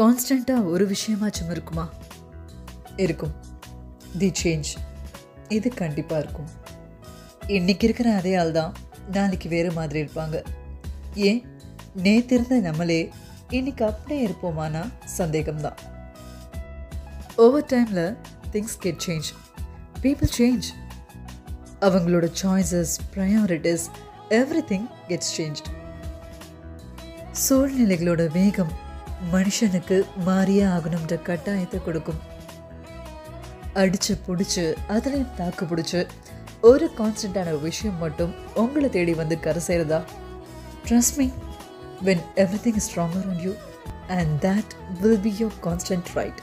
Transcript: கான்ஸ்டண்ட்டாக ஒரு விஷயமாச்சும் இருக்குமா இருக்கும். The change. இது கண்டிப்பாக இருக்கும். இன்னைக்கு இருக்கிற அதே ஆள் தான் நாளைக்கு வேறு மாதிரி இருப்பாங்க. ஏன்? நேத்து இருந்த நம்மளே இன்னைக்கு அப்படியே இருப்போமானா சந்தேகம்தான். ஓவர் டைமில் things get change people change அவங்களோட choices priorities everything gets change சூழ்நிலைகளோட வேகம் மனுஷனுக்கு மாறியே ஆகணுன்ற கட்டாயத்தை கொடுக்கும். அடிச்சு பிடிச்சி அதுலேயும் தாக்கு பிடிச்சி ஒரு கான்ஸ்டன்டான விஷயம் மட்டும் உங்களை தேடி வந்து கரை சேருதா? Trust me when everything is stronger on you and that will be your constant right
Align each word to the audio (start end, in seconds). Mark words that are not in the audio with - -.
கான்ஸ்டண்ட்டாக 0.00 0.64
ஒரு 0.64 0.90
விஷயமாச்சும் 0.90 1.50
இருக்குமா 1.50 1.88
இருக்கும். 2.96 3.34
The 4.18 4.32
change. 4.42 4.70
இது 5.48 5.74
கண்டிப்பாக 5.74 6.22
இருக்கும். 6.22 6.48
இன்னைக்கு 7.46 7.84
இருக்கிற 7.84 8.14
அதே 8.14 8.34
ஆள் 8.34 8.50
தான் 8.50 8.74
நாளைக்கு 9.12 9.48
வேறு 9.48 9.72
மாதிரி 9.72 10.00
இருப்பாங்க. 10.02 10.44
ஏன்? 11.14 11.44
நேத்து 11.94 12.34
இருந்த 12.34 12.58
நம்மளே 12.58 13.10
இன்னைக்கு 13.48 13.84
அப்படியே 13.84 14.26
இருப்போமானா 14.26 14.88
சந்தேகம்தான். 15.18 15.76
ஓவர் 17.36 17.64
டைமில் 17.64 18.16
things 18.52 18.78
get 18.78 19.02
change 19.06 19.28
people 20.02 20.28
change 20.38 20.66
அவங்களோட 21.80 22.32
choices 22.42 22.94
priorities 23.14 23.86
everything 24.68 24.88
gets 25.08 25.32
change 25.36 25.60
சூழ்நிலைகளோட 27.48 28.32
வேகம் 28.32 28.83
மனுஷனுக்கு 29.32 29.96
மாறியே 30.24 30.64
ஆகணுன்ற 30.64 31.14
கட்டாயத்தை 31.28 31.82
கொடுக்கும். 31.82 32.20
அடிச்சு 33.74 34.12
பிடிச்சி 34.26 34.74
அதுலேயும் 34.88 35.34
தாக்கு 35.34 35.66
பிடிச்சி 35.66 36.06
ஒரு 36.60 36.90
கான்ஸ்டன்டான 36.98 37.60
விஷயம் 37.60 37.98
மட்டும் 37.98 38.34
உங்களை 38.54 38.90
தேடி 38.90 39.14
வந்து 39.14 39.40
கரை 39.40 39.62
சேருதா? 39.66 40.02
Trust 40.88 41.16
me 41.16 41.26
when 42.04 42.22
everything 42.64 42.74
is 42.74 42.88
stronger 42.90 43.28
on 43.28 43.40
you 43.40 43.52
and 44.08 44.44
that 44.44 44.72
will 45.00 45.20
be 45.20 45.34
your 45.38 45.56
constant 45.62 46.10
right 46.14 46.40